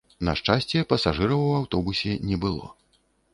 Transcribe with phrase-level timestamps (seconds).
[0.27, 2.73] На шчасце, пасажыраў у аўтобусе не было.